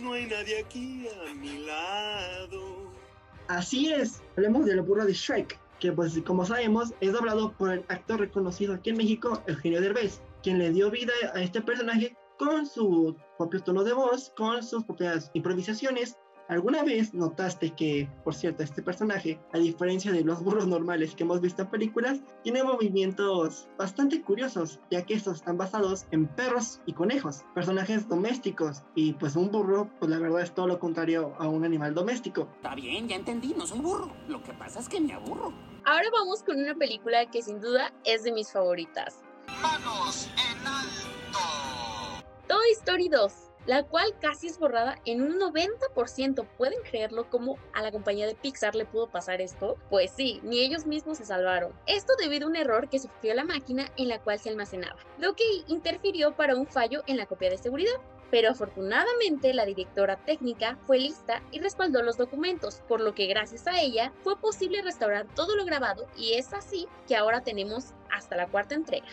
no 0.00 0.12
hay 0.12 0.26
nadie 0.26 0.60
aquí 0.60 1.08
a 1.08 1.34
mi 1.34 1.64
lado. 1.64 2.92
Así 3.48 3.90
es, 3.90 4.22
hablemos 4.36 4.66
del 4.66 4.82
burro 4.82 5.06
de 5.06 5.14
Shrek, 5.14 5.58
que 5.80 5.90
pues 5.90 6.20
como 6.26 6.44
sabemos 6.44 6.92
es 7.00 7.12
doblado 7.14 7.52
por 7.52 7.72
el 7.72 7.84
actor 7.88 8.20
reconocido 8.20 8.74
aquí 8.74 8.90
en 8.90 8.98
México, 8.98 9.42
Eugenio 9.46 9.80
Derbez, 9.80 10.20
quien 10.42 10.58
le 10.58 10.70
dio 10.70 10.90
vida 10.90 11.14
a 11.34 11.40
este 11.40 11.62
personaje 11.62 12.14
con 12.38 12.66
su 12.66 13.16
propio 13.38 13.62
tono 13.62 13.84
de 13.84 13.94
voz, 13.94 14.32
con 14.36 14.62
sus 14.62 14.84
propias 14.84 15.30
improvisaciones 15.32 16.18
¿Alguna 16.48 16.82
vez 16.82 17.12
notaste 17.12 17.74
que, 17.74 18.08
por 18.24 18.34
cierto, 18.34 18.62
este 18.62 18.82
personaje, 18.82 19.38
a 19.52 19.58
diferencia 19.58 20.12
de 20.12 20.24
los 20.24 20.42
burros 20.42 20.66
normales 20.66 21.14
que 21.14 21.24
hemos 21.24 21.42
visto 21.42 21.60
en 21.60 21.68
películas, 21.68 22.20
tiene 22.42 22.64
movimientos 22.64 23.68
bastante 23.76 24.22
curiosos, 24.22 24.80
ya 24.90 25.04
que 25.04 25.12
estos 25.12 25.36
están 25.36 25.58
basados 25.58 26.06
en 26.10 26.26
perros 26.26 26.80
y 26.86 26.94
conejos, 26.94 27.44
personajes 27.54 28.08
domésticos, 28.08 28.82
y 28.94 29.12
pues 29.12 29.36
un 29.36 29.50
burro, 29.50 29.90
pues 29.98 30.10
la 30.10 30.18
verdad 30.18 30.40
es 30.40 30.54
todo 30.54 30.66
lo 30.66 30.78
contrario 30.78 31.34
a 31.38 31.46
un 31.46 31.66
animal 31.66 31.94
doméstico. 31.94 32.48
Está 32.56 32.74
bien, 32.74 33.08
ya 33.08 33.16
entendí, 33.16 33.52
no 33.54 33.66
soy 33.66 33.80
burro. 33.80 34.10
Lo 34.26 34.42
que 34.42 34.54
pasa 34.54 34.80
es 34.80 34.88
que 34.88 35.00
me 35.00 35.12
aburro. 35.12 35.52
Ahora 35.84 36.08
vamos 36.10 36.42
con 36.42 36.58
una 36.58 36.74
película 36.74 37.30
que 37.30 37.42
sin 37.42 37.60
duda 37.60 37.92
es 38.04 38.22
de 38.22 38.32
mis 38.32 38.50
favoritas. 38.50 39.20
Manos 39.60 40.30
en 40.36 40.66
alto. 40.66 42.24
Toy 42.46 42.70
Story 42.72 43.10
2 43.10 43.47
la 43.68 43.82
cual 43.82 44.14
casi 44.18 44.46
es 44.46 44.58
borrada 44.58 44.98
en 45.04 45.20
un 45.20 45.38
90%. 45.38 46.46
¿Pueden 46.56 46.80
creerlo 46.82 47.28
cómo 47.28 47.58
a 47.74 47.82
la 47.82 47.92
compañía 47.92 48.26
de 48.26 48.34
Pixar 48.34 48.74
le 48.74 48.86
pudo 48.86 49.08
pasar 49.08 49.42
esto? 49.42 49.76
Pues 49.90 50.10
sí, 50.10 50.40
ni 50.42 50.60
ellos 50.60 50.86
mismos 50.86 51.18
se 51.18 51.26
salvaron. 51.26 51.74
Esto 51.86 52.14
debido 52.18 52.46
a 52.46 52.50
un 52.50 52.56
error 52.56 52.88
que 52.88 52.98
sufrió 52.98 53.34
la 53.34 53.44
máquina 53.44 53.92
en 53.98 54.08
la 54.08 54.20
cual 54.20 54.38
se 54.38 54.48
almacenaba, 54.48 54.96
lo 55.18 55.34
que 55.34 55.44
interfirió 55.66 56.34
para 56.34 56.56
un 56.56 56.66
fallo 56.66 57.02
en 57.06 57.18
la 57.18 57.26
copia 57.26 57.50
de 57.50 57.58
seguridad. 57.58 57.92
Pero 58.30 58.50
afortunadamente 58.50 59.52
la 59.52 59.66
directora 59.66 60.16
técnica 60.16 60.78
fue 60.86 60.98
lista 60.98 61.42
y 61.50 61.60
respaldó 61.60 62.02
los 62.02 62.16
documentos, 62.16 62.82
por 62.88 63.00
lo 63.00 63.14
que 63.14 63.26
gracias 63.26 63.66
a 63.66 63.80
ella 63.80 64.12
fue 64.22 64.38
posible 64.38 64.80
restaurar 64.82 65.26
todo 65.34 65.56
lo 65.56 65.66
grabado 65.66 66.06
y 66.16 66.34
es 66.34 66.54
así 66.54 66.86
que 67.06 67.16
ahora 67.16 67.42
tenemos 67.42 67.92
hasta 68.10 68.36
la 68.36 68.46
cuarta 68.46 68.74
entrega. 68.74 69.08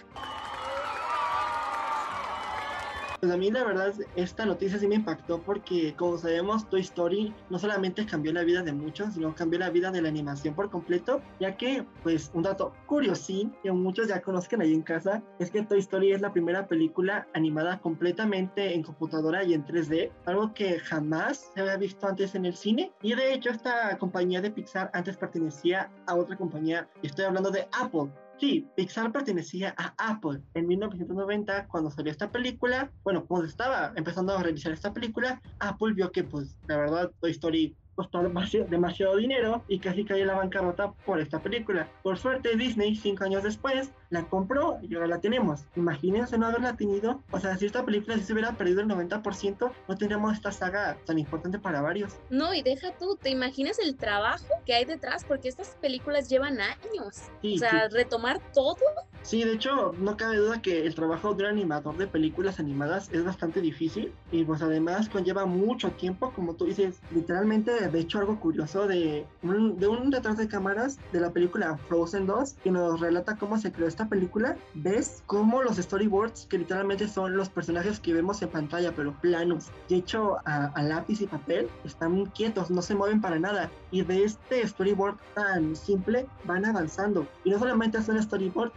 Pues 3.20 3.32
a 3.32 3.38
mí 3.38 3.50
la 3.50 3.64
verdad 3.64 3.94
esta 4.16 4.46
noticia 4.46 4.78
sí 4.78 4.88
me 4.88 4.96
impactó 4.96 5.42
porque 5.42 5.96
como 5.96 6.18
sabemos 6.18 6.70
Toy 6.70 6.82
Story 6.82 7.34
no 7.50 7.58
solamente 7.58 8.06
cambió 8.06 8.34
la 8.34 8.44
vida 8.44 8.62
de 8.62 8.74
muchos, 8.74 9.14
sino 9.14 9.34
cambió 9.34 9.60
la 9.60 9.70
vida 9.70 9.92
de 9.92 10.02
la 10.02 10.10
animación 10.10 10.54
por 10.54 10.70
completo, 10.70 11.22
ya 11.40 11.58
que 11.58 11.86
pues 12.04 12.32
un 12.34 12.44
dato 12.44 12.74
curiosín 12.86 13.56
que 13.64 13.72
muchos 13.72 14.08
ya 14.08 14.22
conozcan 14.22 14.62
ahí 14.62 14.74
en 14.74 14.82
casa 14.82 15.24
es 15.40 15.50
que 15.50 15.64
Toy 15.64 15.80
Story 15.80 16.12
es 16.12 16.22
la 16.22 16.34
primera 16.34 16.68
película 16.68 17.28
animada 17.34 17.80
completamente 17.80 18.74
en 18.74 18.84
computadora 18.84 19.44
y 19.44 19.54
en 19.54 19.66
3D, 19.66 20.12
algo 20.26 20.54
que 20.54 20.80
jamás 20.80 21.52
se 21.54 21.62
había 21.62 21.78
visto 21.78 22.08
antes 22.08 22.36
en 22.36 22.46
el 22.46 22.56
cine 22.56 22.92
y 23.02 23.16
de 23.16 23.34
hecho 23.34 23.50
esta 23.50 23.98
compañía 23.98 24.42
de 24.42 24.52
Pixar 24.52 24.90
antes 24.94 25.18
pertenecía 25.18 25.90
a 26.06 26.16
otra 26.16 26.38
compañía, 26.38 26.88
estoy 27.02 27.26
hablando 27.26 27.52
de 27.52 27.68
Apple. 27.72 28.10
Sí, 28.38 28.68
Pixar 28.76 29.12
pertenecía 29.14 29.74
a 29.78 29.94
Apple. 29.98 30.42
En 30.56 30.68
1990, 30.68 31.68
cuando 31.68 31.90
salió 31.90 32.12
esta 32.12 32.32
película, 32.32 32.92
bueno, 33.04 33.26
cuando 33.26 33.48
estaba 33.48 33.94
empezando 33.96 34.38
a 34.38 34.44
realizar 34.44 34.74
esta 34.74 34.94
película, 34.94 35.42
Apple 35.60 35.94
vio 35.94 36.12
que, 36.12 36.24
pues, 36.24 36.58
la 36.68 36.78
verdad, 36.78 37.12
Toy 37.22 37.32
Story 37.32 37.76
costó 37.96 38.22
demasiado, 38.22 38.68
demasiado 38.68 39.16
dinero 39.16 39.64
y 39.68 39.80
casi 39.80 40.06
cayó 40.06 40.26
la 40.26 40.36
bancarrota 40.36 40.92
por 41.06 41.20
esta 41.20 41.40
película. 41.40 41.90
Por 42.04 42.18
suerte, 42.18 42.56
Disney, 42.56 42.96
cinco 42.96 43.24
años 43.24 43.44
después, 43.44 43.92
la 44.10 44.24
compró 44.24 44.80
y 44.82 44.94
ahora 44.96 45.08
la 45.08 45.20
tenemos. 45.20 45.66
Imagínense 45.76 46.38
no 46.38 46.48
haberla 46.48 46.76
tenido. 46.76 47.22
O 47.32 47.40
sea, 47.40 47.58
si 47.58 47.66
esta 47.66 47.86
película 47.86 48.16
si 48.18 48.24
se 48.24 48.34
hubiera 48.34 48.52
perdido 48.54 48.82
el 48.82 48.88
90%, 48.88 49.72
no 49.88 49.98
tendríamos 49.98 50.34
esta 50.34 50.52
saga 50.52 50.98
tan 51.06 51.20
importante 51.20 51.60
para 51.60 51.82
varios. 51.82 52.18
No, 52.30 52.54
y 52.54 52.62
deja 52.62 52.96
tú, 52.98 53.18
¿te 53.22 53.30
imaginas 53.30 53.80
el 53.80 53.96
trabajo 53.96 54.48
que 54.66 54.74
hay 54.74 54.86
detrás? 54.86 55.26
Porque 55.26 55.50
estas 55.50 55.70
películas 55.82 56.30
llevan 56.30 56.60
años. 56.62 57.30
o 57.44 57.58
sea, 57.58 57.88
retomar 57.90 58.40
todo. 58.54 58.78
Sí, 59.26 59.44
de 59.44 59.54
hecho, 59.54 59.92
no 59.98 60.18
cabe 60.18 60.38
duda 60.38 60.62
que 60.62 60.86
el 60.86 60.94
trabajo 60.94 61.34
de 61.34 61.46
un 61.46 61.50
animador 61.50 61.98
de 61.98 62.06
películas 62.06 62.60
animadas 62.60 63.10
es 63.12 63.26
bastante 63.26 63.60
difícil 63.60 64.14
y 64.32 64.44
pues 64.44 64.62
además 64.62 65.10
conlleva 65.10 65.48
mucho 65.48 65.90
tiempo, 65.94 66.32
como 66.32 66.54
tú 66.54 66.66
dices, 66.66 67.00
literalmente, 67.12 67.90
de 67.90 68.00
hecho, 68.00 68.20
algo 68.20 68.40
curioso 68.40 68.88
de 68.88 69.26
un, 69.42 69.80
de 69.80 69.88
un 69.88 70.12
detrás 70.12 70.38
de 70.38 70.48
cámaras 70.48 71.00
de 71.12 71.22
la 71.22 71.32
película 71.32 71.76
Frozen 71.90 72.28
2 72.28 72.54
que 72.64 72.70
nos 72.70 73.00
relata 73.00 73.36
cómo 73.36 73.58
se 73.58 73.72
creó 73.72 73.88
esta 73.88 74.08
película, 74.08 74.58
ves 74.76 75.24
cómo 75.26 75.64
los 75.64 75.78
storyboards, 75.78 76.46
que 76.46 76.60
literalmente 76.60 77.08
son 77.08 77.36
los 77.36 77.50
personajes 77.50 78.00
que 78.00 78.14
vemos 78.14 78.44
en 78.44 78.50
pantalla, 78.50 78.94
pero 78.96 79.20
planos, 79.22 79.72
y 79.90 79.96
hecho 79.96 80.38
a, 80.46 80.72
lápiz 80.84 81.22
y 81.22 81.26
papel, 81.26 81.68
están 81.84 82.28
quietos, 82.28 82.70
no 82.70 82.84
se 82.84 82.94
mueven 82.94 83.22
para 83.22 83.40
nada. 83.40 83.72
Y 83.90 84.04
de 84.04 84.24
este 84.24 84.68
storyboard 84.68 85.18
tan 85.34 85.76
simple 85.76 86.28
van 86.44 86.64
avanzando. 86.66 87.28
Y 87.44 87.50
no 87.50 87.58
solamente 87.58 87.98
es 87.98 88.08
un 88.08 88.22
storyboard 88.22 88.72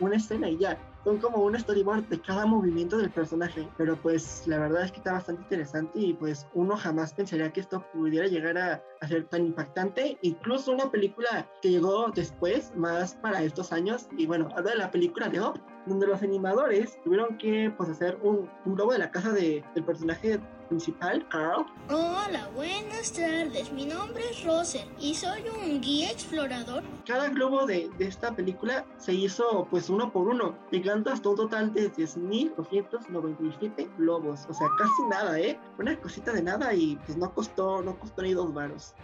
una 0.00 0.16
escena 0.16 0.48
y 0.48 0.58
ya, 0.58 0.78
son 1.04 1.18
como 1.18 1.42
un 1.42 1.58
storyboard 1.58 2.04
de 2.08 2.20
cada 2.20 2.46
movimiento 2.46 2.96
del 2.96 3.10
personaje. 3.10 3.68
Pero 3.76 3.96
pues 3.96 4.46
la 4.46 4.58
verdad 4.58 4.84
es 4.84 4.92
que 4.92 4.98
está 4.98 5.12
bastante 5.12 5.42
interesante 5.42 5.98
y 5.98 6.14
pues 6.14 6.46
uno 6.54 6.76
jamás 6.76 7.12
pensaría 7.12 7.52
que 7.52 7.60
esto 7.60 7.84
pudiera 7.92 8.26
llegar 8.26 8.58
a, 8.58 8.82
ser 9.06 9.24
tan 9.28 9.46
impactante. 9.46 10.18
Incluso 10.22 10.72
una 10.72 10.90
película 10.90 11.48
que 11.60 11.70
llegó 11.70 12.08
después, 12.14 12.72
más 12.76 13.14
para 13.16 13.42
estos 13.42 13.72
años. 13.72 14.08
Y 14.16 14.26
bueno, 14.26 14.48
habla 14.56 14.72
de 14.72 14.78
la 14.78 14.90
película 14.90 15.28
de 15.28 15.40
Up, 15.40 15.60
donde 15.86 16.06
los 16.06 16.22
animadores 16.22 17.00
tuvieron 17.02 17.36
que 17.38 17.72
pues 17.76 17.90
hacer 17.90 18.18
un, 18.22 18.48
un 18.64 18.76
de 18.76 18.98
la 18.98 19.10
casa 19.10 19.32
de, 19.32 19.64
del 19.74 19.84
personaje 19.84 20.40
principal, 20.72 21.28
Carl. 21.28 21.66
Hola, 21.90 22.48
buenas 22.54 23.12
tardes. 23.12 23.70
Mi 23.72 23.84
nombre 23.84 24.22
es 24.30 24.42
Roser 24.42 24.86
y 24.98 25.14
soy 25.14 25.42
un 25.54 25.82
guía 25.82 26.10
explorador. 26.10 26.82
Cada 27.06 27.28
globo 27.28 27.66
de, 27.66 27.90
de 27.98 28.06
esta 28.06 28.34
película 28.34 28.86
se 28.96 29.12
hizo 29.12 29.66
pues 29.70 29.90
uno 29.90 30.10
por 30.10 30.28
uno, 30.28 30.56
llegando 30.70 31.12
hasta 31.12 31.28
un 31.28 31.36
total 31.36 31.74
de 31.74 31.92
10.297 31.92 33.96
globos. 33.98 34.46
O 34.48 34.54
sea, 34.54 34.66
casi 34.78 35.02
nada, 35.10 35.38
¿eh? 35.38 35.60
Una 35.78 35.94
cosita 36.00 36.32
de 36.32 36.42
nada 36.42 36.72
y 36.72 36.96
pues 37.04 37.18
no 37.18 37.34
costó, 37.34 37.82
no 37.82 37.98
costó 37.98 38.22
ni 38.22 38.32
dos 38.32 38.54
varos. 38.54 38.94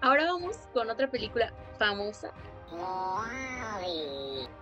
Ahora 0.00 0.24
vamos 0.24 0.56
con 0.74 0.90
otra 0.90 1.08
película 1.08 1.52
famosa 1.78 2.32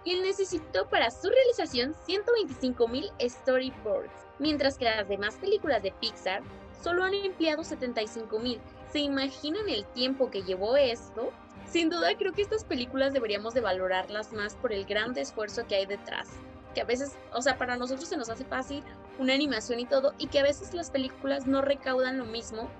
él 0.06 0.22
necesitó 0.22 0.88
para 0.88 1.10
su 1.10 1.28
realización 1.28 1.94
125.000 2.06 3.12
storyboards, 3.28 4.12
mientras 4.38 4.78
que 4.78 4.84
las 4.84 5.08
demás 5.08 5.34
películas 5.36 5.82
de 5.82 5.92
Pixar 5.92 6.42
solo 6.82 7.04
han 7.04 7.14
empleado 7.14 7.62
75.000. 7.62 8.60
¿Se 8.92 9.00
imaginan 9.00 9.68
el 9.68 9.84
tiempo 9.86 10.30
que 10.30 10.42
llevó 10.42 10.76
esto? 10.76 11.32
Sin 11.68 11.90
duda 11.90 12.16
creo 12.16 12.32
que 12.32 12.42
estas 12.42 12.64
películas 12.64 13.12
deberíamos 13.12 13.54
de 13.54 13.60
valorarlas 13.60 14.32
más 14.32 14.54
por 14.54 14.72
el 14.72 14.84
gran 14.84 15.16
esfuerzo 15.18 15.66
que 15.66 15.74
hay 15.74 15.86
detrás. 15.86 16.28
Que 16.74 16.82
a 16.82 16.84
veces, 16.84 17.16
o 17.32 17.42
sea, 17.42 17.58
para 17.58 17.76
nosotros 17.76 18.08
se 18.08 18.16
nos 18.16 18.28
hace 18.28 18.44
fácil 18.44 18.84
una 19.18 19.34
animación 19.34 19.80
y 19.80 19.86
todo, 19.86 20.14
y 20.18 20.28
que 20.28 20.38
a 20.38 20.44
veces 20.44 20.74
las 20.74 20.90
películas 20.90 21.46
no 21.46 21.62
recaudan 21.62 22.18
lo 22.18 22.26
mismo 22.26 22.70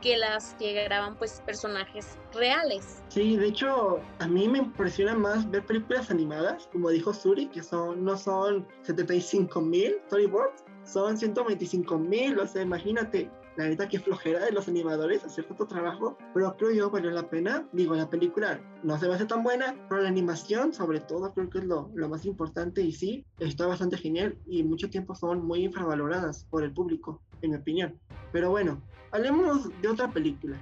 que 0.00 0.16
las 0.16 0.54
que 0.54 0.72
graban 0.84 1.16
pues 1.16 1.42
personajes 1.44 2.16
reales. 2.32 3.02
Sí, 3.08 3.36
de 3.36 3.48
hecho, 3.48 4.00
a 4.18 4.28
mí 4.28 4.48
me 4.48 4.58
impresiona 4.58 5.14
más 5.14 5.50
ver 5.50 5.64
películas 5.64 6.10
animadas, 6.10 6.68
como 6.72 6.90
dijo 6.90 7.12
Suri, 7.12 7.46
que 7.46 7.62
son 7.62 8.04
no 8.04 8.16
son 8.16 8.66
75 8.82 9.60
mil 9.60 9.96
storyboards, 10.06 10.64
son 10.84 11.16
125 11.16 11.98
mil, 11.98 12.38
o 12.38 12.46
sea, 12.46 12.62
imagínate, 12.62 13.30
la 13.58 13.66
neta 13.66 13.88
que 13.88 13.98
flojera 13.98 14.44
de 14.44 14.52
los 14.52 14.68
animadores 14.68 15.24
hacer 15.24 15.44
tanto 15.44 15.66
trabajo, 15.66 16.16
pero 16.32 16.56
creo 16.56 16.70
yo 16.70 16.90
valió 16.90 17.10
la 17.10 17.28
pena. 17.28 17.68
Digo, 17.72 17.96
la 17.96 18.08
película 18.08 18.60
no 18.84 18.96
se 18.96 19.08
va 19.08 19.14
a 19.14 19.16
hacer 19.16 19.26
tan 19.26 19.42
buena, 19.42 19.74
pero 19.88 20.00
la 20.00 20.08
animación 20.08 20.72
sobre 20.72 21.00
todo 21.00 21.34
creo 21.34 21.50
que 21.50 21.58
es 21.58 21.64
lo, 21.64 21.90
lo 21.92 22.08
más 22.08 22.24
importante 22.24 22.82
y 22.82 22.92
sí, 22.92 23.26
está 23.40 23.66
bastante 23.66 23.96
genial 23.96 24.38
y 24.46 24.62
mucho 24.62 24.88
tiempo 24.88 25.16
son 25.16 25.44
muy 25.44 25.64
infravaloradas 25.64 26.44
por 26.44 26.62
el 26.62 26.72
público, 26.72 27.20
en 27.42 27.50
mi 27.50 27.56
opinión. 27.56 27.98
Pero 28.30 28.50
bueno, 28.50 28.80
hablemos 29.10 29.68
de 29.82 29.88
otra 29.88 30.08
película. 30.08 30.56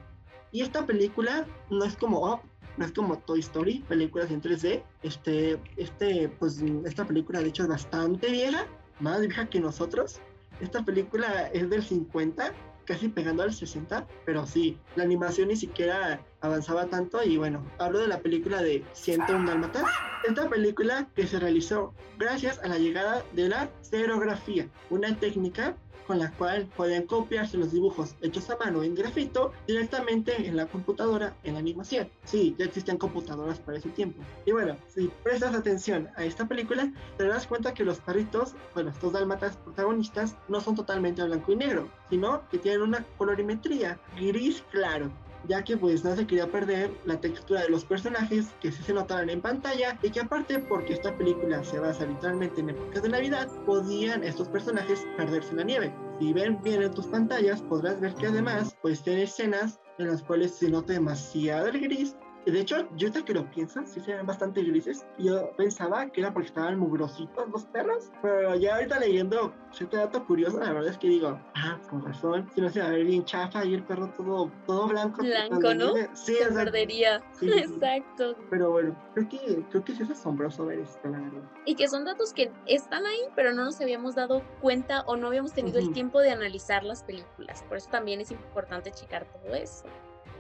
Y 0.51 0.63
esta 0.63 0.87
película 0.87 1.47
no 1.69 1.85
es 1.85 1.97
como 1.97 2.41
no 2.79 2.85
es 2.85 2.93
como 2.93 3.19
Toy 3.19 3.41
Story, 3.41 3.85
películas 3.89 4.31
en 4.31 4.41
3D. 4.41 4.83
Este, 5.03 5.61
este, 5.77 6.31
pues 6.39 6.63
esta 6.87 7.07
película 7.07 7.41
de 7.41 7.49
hecho 7.49 7.65
es 7.65 7.69
bastante 7.69 8.31
vieja, 8.31 8.67
más 9.01 9.21
vieja 9.21 9.51
que 9.51 9.61
nosotros. 9.61 10.19
Esta 10.61 10.83
película 10.83 11.49
es 11.49 11.69
del 11.69 11.83
50, 11.83 12.55
casi 12.87 13.09
pegando 13.09 13.43
al 13.43 13.53
60, 13.53 14.07
pero 14.25 14.47
sí, 14.47 14.79
la 14.95 15.05
animación 15.05 15.49
ni 15.49 15.57
siquiera 15.57 16.21
avanzaba 16.41 16.87
tanto 16.87 17.23
y 17.23 17.37
bueno, 17.37 17.65
hablo 17.79 17.99
de 17.99 18.07
la 18.07 18.21
película 18.21 18.63
de 18.63 18.85
101 18.93 19.47
Dálmatas. 19.47 19.85
Esta 20.27 20.49
película 20.49 21.09
que 21.15 21.27
se 21.27 21.39
realizó 21.39 21.93
gracias 22.19 22.59
a 22.61 22.69
la 22.69 22.79
llegada 22.79 23.23
de 23.33 23.49
la 23.49 23.69
serigrafía, 23.83 24.69
una 24.91 25.15
técnica 25.19 25.77
con 26.07 26.19
la 26.19 26.31
cual 26.33 26.69
podían 26.77 27.05
copiarse 27.05 27.57
los 27.57 27.73
dibujos 27.73 28.15
hechos 28.23 28.49
a 28.51 28.57
mano 28.57 28.83
en 28.83 28.95
grafito 28.95 29.53
directamente 29.67 30.47
en 30.47 30.57
la 30.57 30.67
computadora 30.67 31.37
en 31.45 31.55
la 31.55 31.61
animación. 31.61 32.09
Sí, 32.25 32.55
ya 32.59 32.67
existían 32.67 32.99
computadoras 32.99 33.59
para 33.59 33.79
ese 33.79 33.91
tiempo. 33.91 34.23
Y 34.45 34.53
bueno, 34.53 34.77
si 34.89 35.11
prestas 35.23 35.55
atención 35.55 36.09
a 36.17 36.25
esta 36.25 36.47
película, 36.47 36.93
te 37.17 37.27
das 37.27 37.47
cuenta 37.47 37.75
que 37.75 37.85
los 37.85 38.01
perritos, 38.01 38.55
bueno, 38.75 38.91
estos 38.91 39.13
dálmatas 39.13 39.57
protagonistas, 39.57 40.37
no 40.49 40.61
son 40.61 40.75
totalmente 40.75 41.23
blanco 41.23 41.53
y 41.53 41.57
negro, 41.57 41.89
sino 42.11 42.49
que 42.49 42.59
tienen 42.59 42.83
una 42.83 43.05
colorimetría 43.19 43.99
gris 44.17 44.63
claro 44.71 45.11
ya 45.49 45.63
que 45.63 45.77
pues 45.77 46.05
no 46.05 46.15
se 46.17 46.27
quería 46.27 46.51
perder 46.51 46.91
la 47.05 47.21
textura 47.21 47.63
de 47.63 47.69
los 47.69 47.85
personajes 47.85 48.47
que 48.61 48.73
sí 48.73 48.83
se 48.83 48.93
notaban 48.93 49.31
en 49.31 49.41
pantalla 49.41 49.99
y 50.03 50.11
que 50.11 50.21
aparte 50.21 50.59
porque 50.59 50.95
esta 50.95 51.17
película 51.17 51.63
se 51.65 51.79
basa 51.79 52.07
literalmente 52.07 52.61
en 52.61 52.71
épocas 52.71 53.03
de 53.03 53.09
Navidad, 53.09 53.49
podían 53.65 54.25
estos 54.25 54.49
personajes 54.49 55.07
perderse 55.17 55.51
en 55.51 55.57
la 55.57 55.65
nieve. 55.65 55.95
Si 56.19 56.33
ven 56.33 56.61
bien 56.63 56.83
en 56.83 56.93
tus 56.93 57.07
pantallas 57.07 57.63
podrás 57.63 58.01
ver 58.01 58.15
que 58.15 58.27
además 58.27 58.77
pues 58.83 59.03
tiene 59.03 59.25
escenas 59.25 59.81
en 59.99 60.09
las 60.09 60.23
cuales 60.23 60.55
se 60.55 60.71
nota 60.71 60.93
demasiado 60.93 61.69
el 61.69 61.81
gris 61.81 62.17
de 62.51 62.61
hecho, 62.61 62.89
yo 62.97 63.09
ahorita 63.09 63.25
que 63.25 63.35
lo 63.35 63.51
pienso, 63.51 63.81
sí 63.85 64.01
se 64.01 64.15
ven 64.15 64.27
bastante 64.27 64.63
grises. 64.63 65.05
Yo 65.19 65.51
pensaba 65.57 66.07
que 66.09 66.21
era 66.21 66.33
porque 66.33 66.49
estaban 66.49 66.79
mugrositos 66.79 67.49
los 67.49 67.65
perros, 67.67 68.11
pero 68.23 68.55
ya 68.55 68.77
ahorita 68.77 69.01
leyendo 69.01 69.53
cierto 69.73 69.97
dato 69.97 70.25
curioso, 70.25 70.61
la 70.61 70.73
verdad 70.73 70.91
es 70.91 70.99
que 70.99 71.09
digo, 71.09 71.39
ah, 71.55 71.79
con 71.91 72.05
razón, 72.05 72.49
si 72.55 72.61
no 72.61 72.71
se 72.71 72.81
va 72.81 72.87
a 72.87 72.91
ver 72.91 73.05
bien 73.05 73.25
chafa 73.25 73.65
y 73.65 73.75
el 73.75 73.83
perro 73.83 74.13
todo, 74.17 74.51
todo 74.67 74.87
blanco. 74.87 75.23
Blanco, 75.23 75.75
¿no? 75.75 75.95
Sí, 76.15 76.35
se 76.35 76.53
perdería. 76.53 77.23
Exacto. 77.41 78.37
Pero 78.49 78.71
bueno, 78.71 78.97
creo 79.15 79.29
que, 79.29 79.65
creo 79.71 79.85
que 79.85 79.95
sí 79.95 80.03
es 80.03 80.11
asombroso 80.11 80.67
ver 80.67 80.81
esto, 80.81 81.09
la 81.09 81.19
verdad. 81.19 81.43
Y 81.65 81.75
que 81.75 81.89
son 81.89 82.05
datos 82.05 82.33
que 82.33 82.53
están 82.67 83.07
ahí, 83.07 83.23
pero 83.35 83.53
no 83.53 83.65
nos 83.65 83.81
habíamos 83.81 84.15
dado 84.15 84.43
cuenta 84.61 85.03
o 85.03 85.17
no 85.17 85.27
habíamos 85.27 85.53
tenido 85.53 85.79
el 85.79 85.93
tiempo 85.93 86.21
de 86.21 86.31
analizar 86.31 86.85
las 86.85 87.03
películas. 87.03 87.65
Por 87.65 87.77
eso 87.77 87.91
también 87.91 88.21
es 88.21 88.31
importante 88.31 88.93
checar 88.93 89.27
todo 89.27 89.55
eso. 89.55 89.85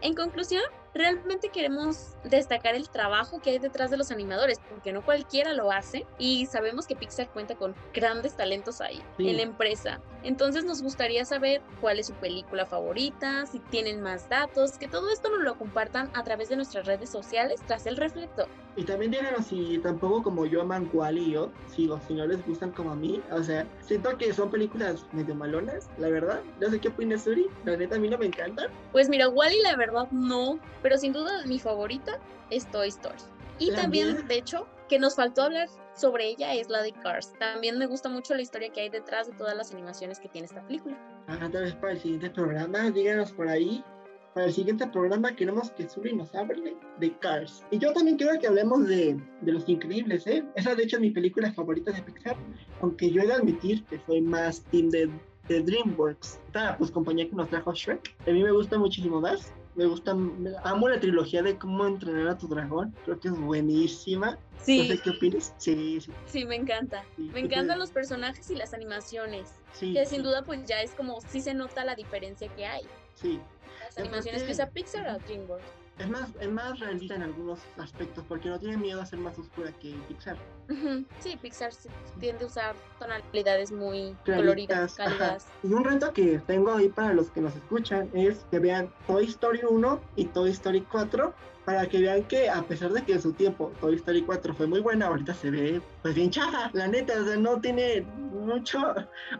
En 0.03 0.15
conclusión, 0.15 0.63
realmente 0.97 1.51
queremos 1.51 2.17
destacar 2.25 2.75
el 2.75 2.89
trabajo 2.89 3.41
que 3.41 3.51
hay 3.51 3.59
detrás 3.59 3.91
de 3.91 3.97
los 3.97 4.11
animadores, 4.11 4.61
porque 4.71 4.93
no 4.93 5.05
cualquiera 5.05 5.53
lo 5.53 5.71
hace 5.71 6.07
y 6.19 6.47
sabemos 6.47 6.87
que 6.87 6.97
Pixar 6.97 7.29
cuenta 7.29 7.55
con 7.55 7.75
grandes 7.93 8.37
talentos 8.37 8.81
ahí 8.81 9.03
en 9.19 9.37
la 9.37 9.43
empresa. 9.43 10.01
Entonces 10.23 10.65
nos 10.65 10.83
gustaría 10.83 11.25
saber 11.25 11.61
cuál 11.81 11.99
es 11.99 12.07
su 12.07 12.15
película 12.15 12.67
favorita, 12.67 13.47
si 13.47 13.59
tienen 13.59 14.03
más 14.03 14.29
datos, 14.29 14.79
que 14.79 14.89
todo 14.89 15.11
esto 15.11 15.31
nos 15.31 15.41
lo 15.41 15.57
compartan 15.57 16.11
a 16.15 16.25
través 16.25 16.49
de 16.49 16.57
nuestras 16.57 16.87
redes 16.87 17.11
sociales 17.11 17.61
tras 17.67 17.87
el 17.87 17.97
reflector. 17.97 18.49
Y 18.79 18.85
también 18.85 19.11
díganos 19.11 19.47
si 19.47 19.79
tampoco 19.79 20.23
como 20.23 20.45
yo 20.45 20.61
aman 20.61 20.91
Wally 20.93 21.23
y 21.23 21.33
yo, 21.33 21.51
si, 21.75 21.89
si 22.07 22.15
no 22.15 22.27
les 22.27 22.47
gustan 22.47 22.73
como 22.73 22.91
a 22.91 22.95
mí. 22.95 23.23
O 23.31 23.43
sea, 23.43 23.67
siento 23.81 24.17
que 24.19 24.33
son 24.35 24.51
películas 24.51 25.07
medio 25.13 25.35
malonas, 25.35 25.89
la 25.97 26.11
verdad. 26.11 26.41
No 26.61 26.69
sé 26.69 26.79
qué 26.79 26.89
opinas, 26.89 27.25
Suri. 27.25 27.47
La 27.65 27.75
neta 27.77 27.97
a 27.97 27.99
mí 27.99 28.11
no 28.11 28.19
me 28.19 28.27
encantan. 28.27 28.71
Pues 28.93 29.09
mira, 29.09 29.31
Wally 29.31 29.63
la 29.63 29.77
verdad 29.77 30.09
no, 30.11 30.59
pero 30.87 30.99
sin 30.99 31.13
duda 31.13 31.45
mi 31.47 31.59
favorita 31.59 32.21
es 32.49 32.71
Toy 32.71 32.87
Story. 32.87 33.19
Y 33.59 33.73
también, 33.73 34.25
de 34.29 34.37
hecho, 34.37 34.69
que 34.89 35.01
nos 35.01 35.17
faltó 35.17 35.43
hablar 35.43 35.69
sobre 35.97 36.29
ella 36.29 36.55
es 36.55 36.69
la 36.69 36.81
de 36.81 36.93
Cars. 36.93 37.33
También 37.41 37.77
me 37.77 37.87
gusta 37.87 38.09
mucho 38.09 38.37
la 38.37 38.43
historia 38.43 38.71
que 38.71 38.83
hay 38.83 38.89
detrás 38.89 39.27
de 39.27 39.33
todas 39.33 39.57
las 39.57 39.73
animaciones 39.73 40.21
que 40.21 40.29
tiene 40.29 40.47
esta 40.47 40.65
película. 40.65 40.97
Ah, 41.27 41.49
tal 41.51 41.65
vez 41.65 41.75
para 41.75 41.95
el 41.95 41.99
siguiente 41.99 42.31
programa, 42.31 42.89
díganos 42.93 43.33
por 43.33 43.49
ahí 43.49 43.83
para 44.33 44.47
el 44.47 44.53
siguiente 44.53 44.87
programa 44.87 45.35
queremos 45.35 45.73
que 45.73 45.89
Suri 45.89 46.15
nos 46.15 46.33
hable 46.37 46.77
de 47.01 47.19
Cars. 47.19 47.65
Y 47.73 47.79
yo 47.79 47.93
también 47.93 48.17
quiero 48.17 48.39
que 48.39 48.47
hablemos 48.47 48.87
de, 48.87 49.21
de 49.41 49.53
Los 49.53 49.69
Increíbles, 49.69 50.25
¿eh? 50.29 50.45
Esa 50.55 50.77
de 50.77 50.85
hecho 50.85 50.99
es 50.99 51.03
mi 51.03 51.11
película 51.11 51.53
favorita 51.53 51.91
de 51.91 52.01
Pixar, 52.03 52.37
aunque 52.81 53.11
yo 53.11 53.23
he 53.23 53.27
de 53.27 53.33
admitir 53.33 53.83
que 53.87 53.99
soy 54.07 54.21
más 54.21 54.61
team 54.71 54.91
de, 54.91 55.11
de 55.49 55.63
DreamWorks. 55.63 56.39
Esta 56.47 56.79
pues 56.79 56.93
compañía 56.93 57.29
que 57.29 57.35
nos 57.35 57.49
trajo 57.49 57.73
Shrek, 57.73 58.15
a 58.25 58.31
mí 58.31 58.45
me 58.45 58.53
gusta 58.53 58.79
muchísimo 58.79 59.21
más. 59.21 59.53
Me 59.77 59.85
gusta, 59.85 60.13
amo 60.65 60.89
la 60.89 60.99
trilogía 60.99 61.43
de 61.43 61.59
cómo 61.59 61.87
entrenar 61.87 62.29
a 62.29 62.39
tu 62.39 62.49
dragón, 62.49 62.95
creo 63.05 63.21
que 63.21 63.29
es 63.29 63.39
buenísima. 63.39 64.39
Sí. 64.63 64.89
No 64.89 64.95
sé 64.95 65.03
qué 65.03 65.11
opinas. 65.11 65.55
Sí, 65.59 66.01
sí. 66.01 66.11
Sí, 66.25 66.45
me 66.47 66.57
encanta. 66.57 67.05
me 67.19 67.41
encantan 67.41 67.79
los 67.79 67.91
personajes 67.91 68.51
y 68.51 68.55
las 68.55 68.73
animaciones. 68.73 69.53
Sí. 69.73 69.93
Que 69.93 70.07
sin 70.07 70.23
duda 70.23 70.43
pues 70.43 70.65
ya 70.65 70.81
es 70.81 70.93
como, 70.93 71.21
sí 71.21 71.43
se 71.43 71.53
nota 71.53 71.85
la 71.85 71.95
diferencia 71.95 72.49
que 72.57 72.65
hay. 72.65 72.83
Sí, 73.15 73.39
animaciones 73.99 74.43
que 74.45 74.53
usa 74.53 74.71
Pixar 74.71 75.15
o 75.15 75.19
DreamWorks. 75.19 75.65
Es 75.99 76.09
más, 76.09 76.31
es 76.41 76.51
más 76.51 76.79
realista 76.81 77.15
en 77.15 77.23
algunos 77.23 77.61
aspectos 77.79 78.25
porque 78.29 78.49
no 78.49 78.59
tiene 78.59 78.77
miedo 78.77 79.01
a 79.01 79.07
ser 79.07 79.19
más 79.19 79.39
oscura 79.39 79.73
que 79.73 79.95
Pixar. 80.09 80.37
Sí, 81.21 81.37
Pixar 81.41 81.71
tiende 82.19 82.45
a 82.45 82.47
usar 82.47 82.75
tonalidades 82.99 83.71
muy 83.71 84.17
coloridas, 84.25 84.95
cálidas. 84.95 85.47
Y 85.63 85.73
un 85.73 85.85
reto 85.85 86.13
que 86.13 86.41
tengo 86.47 86.73
ahí 86.73 86.89
para 86.89 87.13
los 87.13 87.31
que 87.31 87.41
nos 87.41 87.55
escuchan 87.55 88.09
es 88.15 88.45
que 88.51 88.59
vean 88.59 88.91
Toy 89.07 89.27
Story 89.27 89.61
1 89.69 90.01
y 90.17 90.25
Toy 90.27 90.51
Story 90.51 90.81
4 90.83 91.35
para 91.67 91.87
que 91.89 91.99
vean 91.99 92.23
que 92.23 92.49
a 92.49 92.63
pesar 92.63 92.93
de 92.93 93.03
que 93.03 93.15
en 93.15 93.21
su 93.21 93.33
tiempo 93.33 93.73
Toy 93.81 93.97
Story 93.97 94.23
4 94.23 94.55
fue 94.55 94.69
muy 94.69 94.79
buena, 94.81 95.09
ahorita 95.09 95.35
se 95.35 95.51
ve 95.51 95.83
pues 96.01 96.15
bien 96.15 96.31
chafa, 96.31 96.71
la 96.73 96.87
neta, 96.87 97.21
o 97.21 97.25
sea, 97.25 97.37
no 97.37 97.61
tiene 97.61 98.03
mucho, 98.03 98.79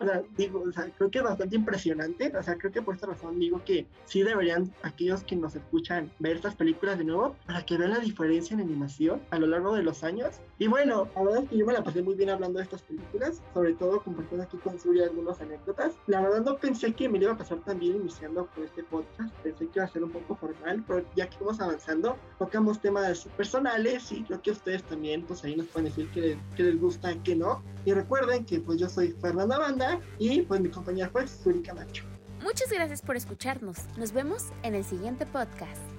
o 0.01 0.05
sea, 0.05 0.23
digo, 0.37 0.65
o 0.69 0.73
sea, 0.73 0.91
creo 0.99 1.09
que 1.09 1.19
es 1.19 1.25
bastante 1.25 1.55
impresionante, 1.55 2.37
o 2.37 2.43
sea, 2.43 2.57
creo 2.57 2.73
que 2.73 2.83
por 2.83 2.97
esta 2.97 3.07
razón 3.07 3.39
digo 3.39 3.63
que 3.65 3.87
sí 4.07 4.25
deberían 4.25 4.75
aquellos 4.83 5.23
que 5.23 5.37
nos 5.37 5.55
escuchan 5.55 6.11
ver 6.19 6.35
estas 6.35 6.57
películas 6.57 6.99
de 6.99 7.05
nuevo 7.05 7.37
para 7.47 7.65
que 7.65 7.79
vean 7.79 7.91
la 7.91 8.01
diferencia 8.01 8.55
en 8.55 8.61
animación 8.61 9.23
a 9.31 9.39
lo 9.39 9.47
largo 9.47 9.77
de 9.77 9.85
los 9.85 10.03
años. 10.03 10.41
Y 10.59 10.67
bueno, 10.67 11.09
la 11.17 11.23
verdad 11.23 11.45
es 11.45 11.49
que 11.49 11.57
yo 11.57 11.65
me 11.65 11.73
la 11.73 11.83
pasé 11.83 12.03
muy 12.03 12.15
bien 12.15 12.29
hablando 12.29 12.59
de 12.59 12.65
estas 12.65 12.83
películas, 12.83 13.43
sobre 13.55 13.73
todo 13.73 14.03
compartiendo 14.03 14.45
aquí 14.45 14.59
con 14.59 14.79
Suri 14.79 15.01
algunas 15.01 15.41
anécdotas. 15.41 15.95
La 16.07 16.21
verdad 16.21 16.43
no 16.43 16.59
pensé 16.59 16.93
que 16.93 17.09
me 17.09 17.19
iba 17.19 17.33
a 17.33 17.39
pasar 17.39 17.59
tan 17.65 17.79
bien 17.79 17.97
iniciando 17.97 18.47
con 18.55 18.65
este 18.65 18.85
podcast, 18.85 19.35
pensé 19.43 19.67
que 19.67 19.79
iba 19.79 19.85
a 19.85 19.89
ser 19.89 20.05
un 20.05 20.11
poco 20.11 20.37
formal, 20.37 20.85
pero 20.87 21.07
ya 21.17 21.31
que 21.31 21.39
vamos 21.41 21.59
avanzando, 21.59 22.19
tocamos 22.39 22.83
temas 22.83 23.27
personales 23.35 24.13
y 24.13 24.25
creo 24.25 24.43
que 24.43 24.51
ustedes 24.51 24.83
también, 24.83 25.23
pues 25.23 25.43
ahí 25.43 25.57
nos 25.57 25.67
pueden 25.69 25.89
decir 25.89 26.11
que 26.11 26.39
les, 26.63 26.79
gusta, 26.79 27.15
que 27.23 27.35
no. 27.35 27.63
Y 27.87 27.95
recuerden 27.95 28.45
que 28.45 28.61
pues 28.61 28.79
yo 28.79 28.89
soy 28.91 29.13
Fernanda 29.13 29.59
Banda 29.59 29.99
y 30.19 30.43
pues 30.43 30.61
mi 30.61 30.69
compañera 30.69 31.09
fue 31.09 31.27
Suri 31.27 31.63
Camacho. 31.63 32.05
Muchas 32.43 32.71
gracias 32.71 33.01
por 33.01 33.17
escucharnos. 33.17 33.79
Nos 33.97 34.13
vemos 34.13 34.53
en 34.63 34.75
el 34.75 34.85
siguiente 34.85 35.25
podcast. 35.25 35.96